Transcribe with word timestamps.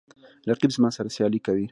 رقیب 0.49 0.71
زما 0.75 0.89
سره 0.95 1.09
سیالي 1.15 1.39
کوي 1.45 1.67